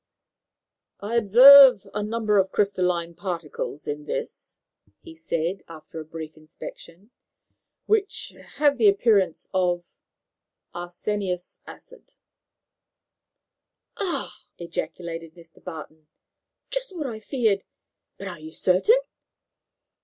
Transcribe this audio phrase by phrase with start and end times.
[0.99, 4.59] "I observe a number of crystalline particles in this,"
[5.03, 7.11] he said, after a brief inspection,
[7.85, 9.93] "which have the appearance of
[10.73, 12.13] arsenious acid."
[13.97, 15.63] "Ah!" ejaculated Mr.
[15.63, 16.07] Barton,
[16.71, 17.63] "just what I feared.
[18.17, 18.99] But are you certain?"